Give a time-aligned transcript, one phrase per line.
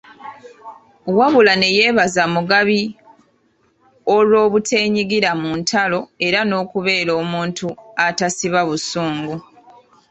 [1.17, 2.81] Wabula ne yeebaza Mugabi
[4.15, 7.67] olw'obuteenyigira mu ntalo era n'okubeera omuntu
[8.07, 9.35] atasiba busungu.